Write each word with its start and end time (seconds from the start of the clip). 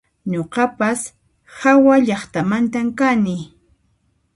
Nuqapas 0.31 0.99
hawallaqtamantan 1.59 2.87
kani 2.99 3.37